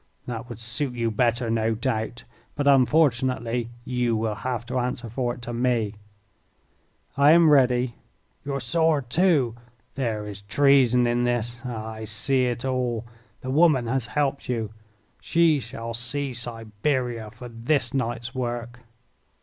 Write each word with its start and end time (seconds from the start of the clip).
"That 0.25 0.49
would 0.49 0.57
suit 0.57 0.93
you 0.95 1.11
better, 1.11 1.51
no 1.51 1.75
doubt. 1.75 2.23
But, 2.55 2.67
unfortunately, 2.67 3.69
you 3.85 4.15
will 4.17 4.33
have 4.33 4.65
to 4.65 4.79
answer 4.79 5.09
for 5.11 5.35
it 5.35 5.43
to 5.43 5.53
me." 5.53 5.93
"I 7.15 7.33
am 7.33 7.51
ready." 7.51 7.93
"Your 8.43 8.59
sword, 8.59 9.11
too! 9.11 9.53
There 9.93 10.25
is 10.25 10.41
treason 10.41 11.05
in 11.05 11.23
this! 11.23 11.61
Ah, 11.63 11.89
I 11.91 12.05
see 12.05 12.45
it 12.47 12.65
all! 12.65 13.05
The 13.41 13.51
woman 13.51 13.85
has 13.85 14.07
helped 14.07 14.49
you. 14.49 14.71
She 15.21 15.59
shall 15.59 15.93
see 15.93 16.33
Siberia 16.33 17.29
for 17.29 17.47
this 17.49 17.93
night's 17.93 18.33
work." 18.33 18.79